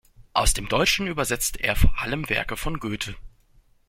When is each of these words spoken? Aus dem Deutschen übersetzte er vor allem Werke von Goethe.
Aus 0.33 0.55
dem 0.55 0.67
Deutschen 0.67 1.05
übersetzte 1.05 1.59
er 1.59 1.75
vor 1.75 1.99
allem 1.99 2.27
Werke 2.27 2.57
von 2.57 2.79
Goethe. 2.79 3.15